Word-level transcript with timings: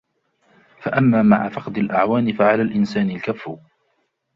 فَأَمَّا 0.81 1.21
مَعَ 1.23 1.49
فَقْدِ 1.49 1.77
الْأَعْوَانِ 1.77 2.33
فَعَلَى 2.33 2.61
الْإِنْسَانِ 2.61 3.09
الْكَفُّ 3.09 3.55